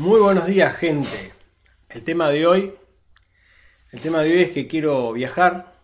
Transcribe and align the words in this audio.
Muy 0.00 0.18
buenos 0.18 0.46
días, 0.46 0.76
gente. 0.76 1.34
El 1.90 2.02
tema 2.04 2.30
de 2.30 2.46
hoy, 2.46 2.72
el 3.90 4.00
tema 4.00 4.22
de 4.22 4.30
hoy 4.30 4.42
es 4.44 4.50
que 4.52 4.66
quiero 4.66 5.12
viajar, 5.12 5.74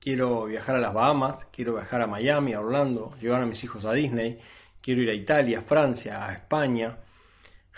quiero 0.00 0.46
viajar 0.46 0.74
a 0.74 0.80
las 0.80 0.92
Bahamas, 0.92 1.46
quiero 1.52 1.74
viajar 1.74 2.02
a 2.02 2.08
Miami, 2.08 2.54
a 2.54 2.60
Orlando, 2.60 3.14
llevar 3.20 3.40
a 3.42 3.46
mis 3.46 3.62
hijos 3.62 3.84
a 3.84 3.92
Disney, 3.92 4.40
quiero 4.80 5.02
ir 5.02 5.10
a 5.10 5.14
Italia, 5.14 5.60
a 5.60 5.62
Francia, 5.62 6.26
a 6.26 6.32
España, 6.32 6.98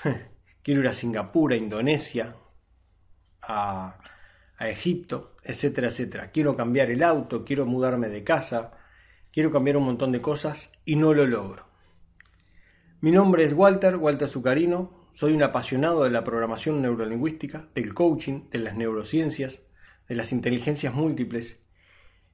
quiero 0.62 0.80
ir 0.80 0.88
a 0.88 0.94
Singapur, 0.94 1.52
a 1.52 1.56
Indonesia, 1.56 2.34
a, 3.42 3.98
a 4.56 4.68
Egipto, 4.70 5.36
etcétera, 5.44 5.88
etcétera. 5.88 6.30
Quiero 6.30 6.56
cambiar 6.56 6.90
el 6.90 7.02
auto, 7.02 7.44
quiero 7.44 7.66
mudarme 7.66 8.08
de 8.08 8.24
casa, 8.24 8.72
quiero 9.30 9.52
cambiar 9.52 9.76
un 9.76 9.84
montón 9.84 10.12
de 10.12 10.22
cosas 10.22 10.72
y 10.86 10.96
no 10.96 11.12
lo 11.12 11.26
logro. 11.26 11.66
Mi 13.02 13.10
nombre 13.10 13.44
es 13.44 13.52
Walter, 13.52 13.96
Walter 13.96 14.28
Zucarino, 14.28 15.01
soy 15.14 15.32
un 15.34 15.42
apasionado 15.42 16.04
de 16.04 16.10
la 16.10 16.24
programación 16.24 16.82
neurolingüística, 16.82 17.68
del 17.74 17.94
coaching, 17.94 18.48
de 18.50 18.58
las 18.58 18.76
neurociencias, 18.76 19.60
de 20.08 20.14
las 20.14 20.32
inteligencias 20.32 20.94
múltiples 20.94 21.60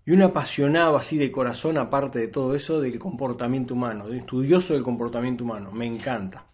y 0.04 0.12
un 0.12 0.23
apasionado 0.23 0.96
así 0.96 1.18
de 1.18 1.30
corazón, 1.30 1.77
aparte 1.77 2.18
de 2.18 2.28
todo 2.28 2.54
eso, 2.54 2.80
del 2.80 2.98
comportamiento 2.98 3.74
humano, 3.74 4.09
de 4.09 4.18
estudioso 4.18 4.73
del 4.73 4.82
comportamiento 4.82 5.45
humano. 5.45 5.70
Me 5.70 5.84
encanta. 5.84 6.46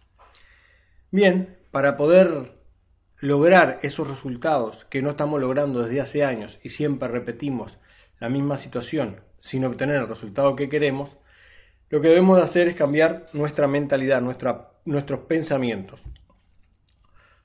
Bien, 1.09 1.57
para 1.71 1.95
poder 1.95 2.51
lograr 3.19 3.79
esos 3.81 4.09
resultados 4.09 4.85
que 4.89 5.01
no 5.01 5.11
estamos 5.11 5.39
logrando 5.39 5.81
desde 5.81 6.01
hace 6.01 6.25
años 6.25 6.59
y 6.63 6.69
siempre 6.69 7.07
repetimos 7.07 7.77
la 8.19 8.27
misma 8.27 8.57
situación 8.57 9.21
sin 9.39 9.63
obtener 9.63 9.97
el 9.97 10.07
resultado 10.07 10.55
que 10.55 10.67
queremos, 10.67 11.11
lo 11.89 12.01
que 12.01 12.09
debemos 12.09 12.37
de 12.37 12.43
hacer 12.43 12.67
es 12.67 12.75
cambiar 12.75 13.27
nuestra 13.33 13.67
mentalidad, 13.67 14.19
nuestra, 14.21 14.71
nuestros 14.85 15.21
pensamientos. 15.21 15.99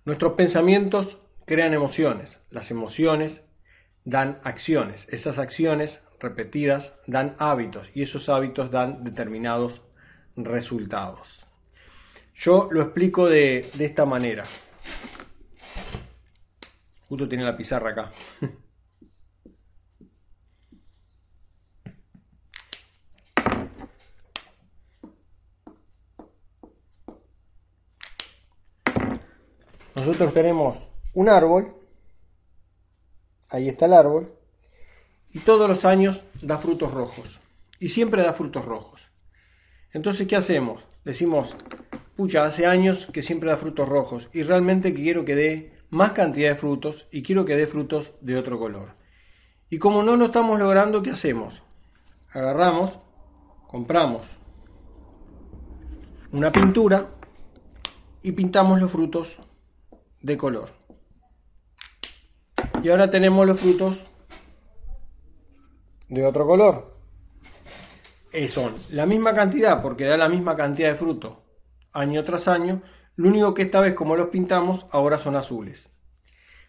Nuestros 0.05 0.35
pensamientos 0.35 1.19
crean 1.47 1.75
emociones, 1.75 2.31
las 2.51 2.71
emociones 2.71 3.41
dan 4.05 4.39
acciones, 4.45 5.07
esas 5.11 5.39
acciones 5.39 6.01
repetidas 6.21 6.93
dan 7.07 7.35
hábitos 7.39 7.91
y 7.95 8.03
esos 8.03 8.29
hábitos 8.29 8.71
dan 8.71 9.05
determinados 9.05 9.83
resultados. 10.37 11.45
Yo 12.35 12.69
lo 12.71 12.83
explico 12.83 13.29
de, 13.29 13.69
de 13.75 13.85
esta 13.85 14.05
manera. 14.05 14.45
Justo 17.09 17.29
tiene 17.29 17.45
la 17.45 17.57
pizarra 17.57 17.91
acá. 17.91 18.11
Nosotros 30.01 30.33
tenemos 30.33 30.89
un 31.13 31.29
árbol, 31.29 31.75
ahí 33.51 33.69
está 33.69 33.85
el 33.85 33.93
árbol, 33.93 34.33
y 35.31 35.41
todos 35.41 35.69
los 35.69 35.85
años 35.85 36.23
da 36.41 36.57
frutos 36.57 36.91
rojos, 36.91 37.39
y 37.79 37.91
siempre 37.91 38.23
da 38.23 38.33
frutos 38.33 38.65
rojos. 38.65 39.03
Entonces, 39.93 40.27
¿qué 40.27 40.37
hacemos? 40.37 40.83
Decimos, 41.05 41.55
pucha, 42.17 42.47
hace 42.47 42.65
años 42.65 43.11
que 43.13 43.23
siempre 43.23 43.51
da 43.51 43.59
frutos 43.59 43.91
rojos, 43.91 44.31
y 44.33 44.43
realmente 44.43 44.95
quiero 44.95 45.27
que 45.27 45.35
dé 45.35 45.73
más 45.91 46.13
cantidad 46.13 46.49
de 46.49 46.59
frutos, 46.59 47.07
y 47.13 47.23
quiero 47.23 47.45
que 47.45 47.57
dé 47.57 47.67
frutos 47.67 48.11
de 48.23 48.39
otro 48.39 48.59
color. 48.59 48.95
Y 49.69 49.79
como 49.79 50.03
no 50.03 50.17
lo 50.17 50.25
estamos 50.25 50.59
logrando, 50.59 51.03
¿qué 51.03 51.11
hacemos? 51.11 51.63
Agarramos, 52.33 52.99
compramos 53.69 54.23
una 56.33 56.51
pintura 56.51 57.11
y 58.23 58.33
pintamos 58.33 58.81
los 58.81 58.91
frutos 58.91 59.37
de 60.21 60.37
color. 60.37 60.71
Y 62.83 62.89
ahora 62.89 63.11
tenemos 63.11 63.47
los 63.47 63.61
frutos 63.61 64.03
de 66.09 66.25
otro 66.25 66.47
color. 66.47 66.97
Eh, 68.33 68.49
son 68.49 68.75
la 68.91 69.07
misma 69.07 69.35
cantidad 69.35 69.83
porque 69.83 70.05
da 70.05 70.17
la 70.17 70.29
misma 70.29 70.57
cantidad 70.57 70.93
de 70.93 70.99
fruto 70.99 71.43
año 71.93 72.25
tras 72.25 72.49
año. 72.49 72.83
Lo 73.17 73.29
único 73.29 73.55
que 73.55 73.63
esta 73.63 73.81
vez 73.81 73.95
como 73.95 74.17
los 74.17 74.29
pintamos 74.29 74.87
ahora 74.91 75.19
son 75.19 75.37
azules. 75.37 75.91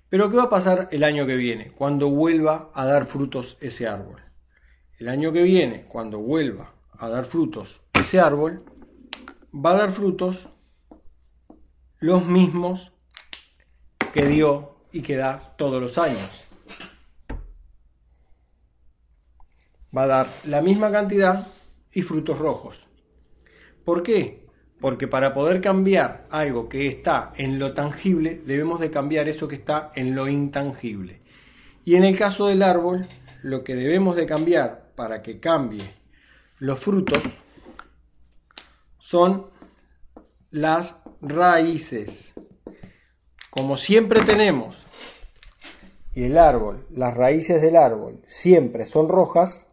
Pero 0.09 0.29
¿qué 0.29 0.38
va 0.38 0.44
a 0.44 0.50
pasar 0.50 0.90
el 0.91 1.03
año 1.03 1.25
que 1.25 1.35
viene 1.35 1.72
cuando 1.72 2.09
vuelva 2.09 2.72
a 2.73 2.85
dar 2.85 3.06
frutos 3.06 3.57
ese 3.61 3.88
árbol? 3.88 4.22
El 4.97 5.07
año 5.07 5.31
que 5.31 5.41
viene 5.41 5.85
cuando 5.88 6.19
vuelva 6.19 6.73
a 6.97 7.09
dar 7.09 7.25
frutos 7.25 7.81
ese 7.94 8.19
árbol 8.19 8.63
va 9.53 9.72
a 9.72 9.78
dar 9.78 9.91
frutos 9.91 10.50
los 12.00 12.25
mismos 12.25 12.91
que 14.13 14.25
dio 14.25 14.75
y 14.91 15.01
que 15.01 15.16
da 15.16 15.39
todos 15.57 15.81
los 15.81 15.97
años. 15.97 16.47
Va 19.95 20.03
a 20.03 20.07
dar 20.07 20.27
la 20.45 20.61
misma 20.61 20.91
cantidad 20.91 21.47
y 21.91 22.01
frutos 22.01 22.39
rojos. 22.39 22.79
¿Por 23.83 24.03
qué? 24.03 24.45
Porque 24.79 25.07
para 25.07 25.33
poder 25.33 25.61
cambiar 25.61 26.27
algo 26.29 26.69
que 26.69 26.88
está 26.88 27.33
en 27.35 27.59
lo 27.59 27.73
tangible, 27.73 28.41
debemos 28.45 28.79
de 28.79 28.89
cambiar 28.89 29.27
eso 29.27 29.47
que 29.47 29.55
está 29.55 29.91
en 29.95 30.16
lo 30.16 30.28
intangible. 30.28 31.22
Y 31.83 31.95
en 31.95 32.03
el 32.03 32.17
caso 32.17 32.47
del 32.47 32.63
árbol, 32.63 33.05
lo 33.43 33.63
que 33.63 33.75
debemos 33.75 34.16
de 34.16 34.25
cambiar 34.25 34.91
para 34.95 35.22
que 35.22 35.39
cambie 35.39 35.83
los 36.59 36.79
frutos 36.79 37.22
son 38.99 39.47
las 40.51 40.95
raíces 41.22 42.30
como 43.51 43.78
siempre 43.78 44.23
tenemos, 44.25 44.78
y 46.16 46.23
el 46.23 46.38
árbol, 46.38 46.88
las 46.89 47.16
raíces 47.16 47.62
del 47.62 47.75
árbol 47.75 48.22
siempre 48.25 48.85
son 48.85 49.09
rojas, 49.09 49.67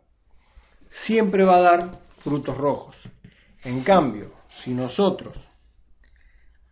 siempre 0.90 1.44
va 1.44 1.56
a 1.56 1.62
dar 1.62 2.00
frutos 2.18 2.58
rojos. 2.58 2.96
En 3.64 3.82
cambio, 3.82 4.32
si 4.48 4.74
nosotros 4.74 5.36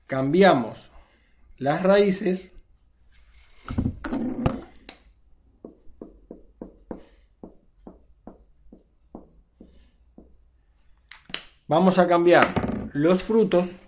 cambiamos 0.06 0.78
las 1.58 1.80
raíces, 1.82 2.52
vamos 11.68 11.98
a 12.00 12.08
cambiar 12.08 12.90
los 12.94 13.22
frutos 13.22 13.80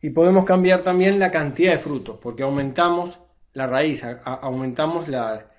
Y 0.00 0.10
podemos 0.10 0.44
cambiar 0.44 0.82
también 0.82 1.18
la 1.18 1.30
cantidad 1.30 1.72
de 1.72 1.78
frutos, 1.78 2.18
porque 2.20 2.42
aumentamos 2.42 3.18
la 3.52 3.66
raíz, 3.66 4.02
aumentamos 4.24 5.08
la, 5.08 5.50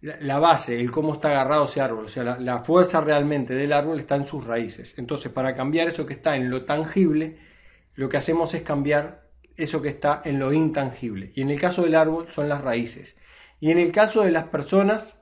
la, 0.00 0.38
base, 0.38 0.80
el 0.80 0.90
cómo 0.90 1.14
está 1.14 1.28
agarrado 1.28 1.66
ese 1.66 1.80
árbol. 1.80 2.06
O 2.06 2.08
sea, 2.08 2.24
la, 2.24 2.38
la, 2.38 2.60
fuerza 2.60 3.00
realmente 3.00 3.54
del 3.54 3.72
árbol 3.72 4.00
está 4.00 4.16
en 4.16 4.26
sus 4.26 4.44
raíces. 4.44 4.94
Entonces, 4.98 5.30
para 5.30 5.54
cambiar 5.54 5.88
eso 5.88 6.06
que 6.06 6.14
está 6.14 6.36
en 6.36 6.48
lo 6.48 6.64
tangible, 6.64 7.38
lo 7.94 8.08
que 8.08 8.16
hacemos 8.16 8.54
es 8.54 8.62
cambiar 8.62 9.28
eso 9.56 9.82
que 9.82 9.90
está 9.90 10.22
en 10.24 10.38
lo 10.38 10.52
intangible. 10.52 11.32
Y 11.34 11.42
en 11.42 11.50
el 11.50 11.60
caso 11.60 11.82
del 11.82 11.94
árbol 11.94 12.28
son 12.30 12.48
las 12.48 12.62
raíces. 12.62 13.16
Y 13.60 13.70
en 13.70 13.78
el 13.78 13.92
caso 13.92 14.22
de 14.22 14.30
las 14.30 14.44
personas 14.44 15.14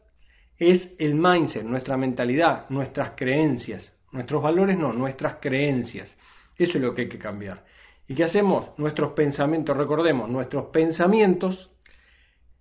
es 0.57 0.95
el 0.99 1.15
mindset, 1.15 1.65
nuestra 1.65 1.97
mentalidad, 1.97 2.69
nuestras 2.69 3.13
creencias. 3.17 3.95
Nuestros 4.13 4.43
valores 4.43 4.79
no, 4.79 4.93
nuestras 4.93 5.37
creencias. 5.41 6.17
Eso 6.57 6.79
es 6.79 6.85
lo 6.85 6.95
que 6.95 7.03
hay 7.03 7.09
que 7.09 7.19
cambiar. 7.19 7.65
¿Y 8.09 8.15
qué 8.15 8.25
hacemos? 8.25 8.71
Nuestros 8.79 9.13
pensamientos, 9.13 9.77
recordemos, 9.77 10.31
nuestros 10.31 10.67
pensamientos 10.67 11.71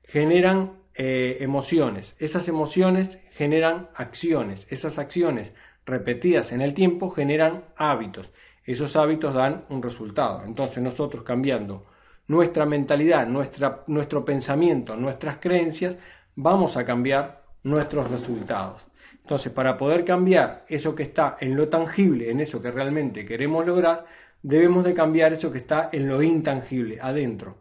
generan 0.04 0.74
eh, 0.94 1.38
emociones. 1.40 2.18
Esas 2.20 2.50
emociones 2.50 3.18
generan 3.32 3.90
acciones. 3.96 4.68
Esas 4.70 5.00
acciones 5.00 5.54
repetidas 5.86 6.52
en 6.52 6.62
el 6.62 6.74
tiempo 6.74 7.10
generan 7.12 7.64
hábitos. 7.78 8.30
Esos 8.66 8.98
hábitos 8.98 9.34
dan 9.34 9.64
un 9.70 9.82
resultado. 9.82 10.44
Entonces 10.46 10.84
nosotros 10.84 11.24
cambiando 11.24 11.86
nuestra 12.28 12.66
mentalidad, 12.66 13.26
nuestra, 13.26 13.84
nuestro 13.88 14.26
pensamiento, 14.26 14.98
nuestras 14.98 15.38
creencias, 15.38 15.96
vamos 16.36 16.76
a 16.76 16.86
cambiar 16.86 17.44
nuestros 17.64 18.12
resultados. 18.12 18.86
Entonces, 19.22 19.52
para 19.52 19.78
poder 19.78 20.06
cambiar 20.06 20.66
eso 20.70 20.96
que 20.96 21.04
está 21.04 21.38
en 21.40 21.56
lo 21.56 21.68
tangible, 21.68 22.32
en 22.32 22.40
eso 22.40 22.62
que 22.62 22.72
realmente 22.72 23.26
queremos 23.26 23.66
lograr, 23.66 24.06
debemos 24.42 24.84
de 24.84 24.94
cambiar 24.94 25.34
eso 25.34 25.52
que 25.52 25.58
está 25.60 25.90
en 25.92 26.08
lo 26.08 26.22
intangible, 26.22 27.00
adentro. 27.02 27.58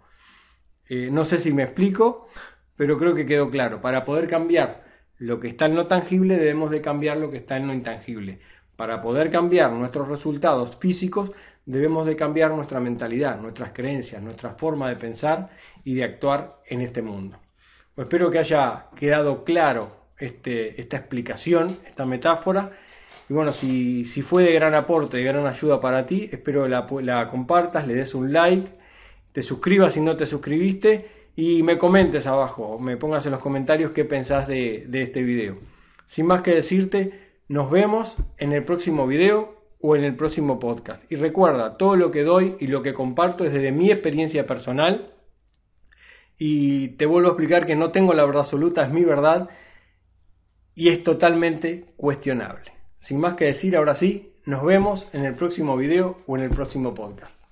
Eh, 0.89 1.09
no 1.11 1.25
sé 1.25 1.39
si 1.39 1.53
me 1.53 1.65
explico, 1.65 2.29
pero 2.77 2.99
creo 2.99 3.15
que 3.15 3.27
quedó 3.27 3.51
claro. 3.51 3.81
Para 3.81 4.05
poder 4.05 4.29
cambiar 4.29 4.85
lo 5.19 5.41
que 5.41 5.49
está 5.49 5.67
en 5.67 5.75
lo 5.75 5.87
tangible, 5.87 6.37
debemos 6.37 6.71
de 6.71 6.81
cambiar 6.81 7.17
lo 7.17 7.31
que 7.31 7.39
está 7.39 7.57
en 7.57 7.67
lo 7.67 7.75
intangible. 7.75 8.41
Para 8.77 9.01
poder 9.01 9.31
cambiar 9.31 9.73
nuestros 9.73 10.09
resultados 10.09 10.77
físicos, 10.77 11.33
debemos 11.65 12.07
de 12.07 12.17
cambiar 12.17 12.53
nuestra 12.53 12.79
mentalidad, 12.79 13.41
nuestras 13.41 13.73
creencias, 13.73 14.23
nuestra 14.23 14.51
forma 14.51 14.89
de 14.89 14.97
pensar 14.97 15.51
y 15.83 15.95
de 15.95 16.05
actuar 16.05 16.61
en 16.67 16.83
este 16.83 17.03
mundo. 17.03 17.39
Pues 17.95 18.07
espero 18.07 18.31
que 18.31 18.39
haya 18.39 18.87
quedado 18.95 19.45
claro 19.45 19.97
este, 20.19 20.81
esta 20.81 20.99
explicación, 20.99 21.79
esta 21.87 22.05
metáfora 22.05 22.73
Y 23.29 23.35
bueno, 23.35 23.53
si, 23.53 24.05
fue 24.05 24.45
de 24.45 24.53
gran 24.53 24.75
aporte, 24.75 25.17
de 25.17 25.25
gran 25.25 25.47
ayuda 25.47 25.81
para 25.81 26.07
ti, 26.07 26.29
espero 26.31 26.69
la, 26.69 26.87
la 27.03 27.29
compartas, 27.29 27.87
le 27.87 27.95
des 27.95 28.15
un 28.15 28.33
like, 28.33 28.69
te 29.33 29.43
suscribas 29.43 29.95
si 29.95 30.01
no 30.01 30.17
te 30.17 30.27
suscribiste 30.27 31.09
y 31.35 31.63
me 31.63 31.77
comentes 31.77 32.27
abajo, 32.27 32.79
me 32.79 32.97
pongas 32.97 33.27
en 33.27 33.33
los 33.33 33.41
comentarios 33.41 33.91
qué 33.91 34.05
pensás 34.05 34.49
de, 34.49 34.85
de 34.89 35.03
este 35.03 35.23
video. 35.23 35.59
Sin 36.07 36.27
más 36.27 36.43
que 36.43 36.55
decirte, 36.55 37.21
nos 37.49 37.71
vemos 37.71 38.17
en 38.39 38.53
el 38.53 38.65
próximo 38.65 39.07
video 39.07 39.57
o 39.81 39.97
en 39.97 40.05
el 40.05 40.17
próximo 40.17 40.59
podcast. 40.59 41.03
Y 41.11 41.17
recuerda, 41.17 41.77
todo 41.77 41.97
lo 41.97 42.11
que 42.11 42.23
doy 42.23 42.57
y 42.61 42.69
lo 42.69 42.83
que 42.83 42.95
comparto 42.95 43.45
es 43.45 43.53
desde 43.53 43.73
mi 43.73 43.91
experiencia 43.91 44.47
personal. 44.47 45.13
Y 46.39 46.89
te 46.97 47.07
vuelvo 47.07 47.29
a 47.29 47.33
explicar 47.33 47.67
que 47.67 47.77
no 47.77 47.91
tengo 47.93 48.13
la 48.13 48.25
verdad 48.25 48.43
absoluta, 48.43 48.85
es 48.85 48.93
mi 48.93 49.05
verdad 49.05 49.49
y 50.75 50.91
es 50.91 51.03
totalmente 51.03 51.87
cuestionable. 51.97 52.76
Sin 53.07 53.21
más 53.21 53.37
que 53.37 53.45
decir, 53.45 53.77
ahora 53.77 53.95
sí, 53.95 54.33
nos 54.47 54.65
vemos 54.65 55.09
en 55.13 55.25
el 55.25 55.37
próximo 55.37 55.77
video 55.77 56.19
o 56.27 56.37
en 56.37 56.43
el 56.43 56.51
próximo 56.51 56.93
podcast. 56.93 57.46